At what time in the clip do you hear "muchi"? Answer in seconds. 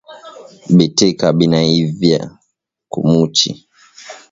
3.09-3.49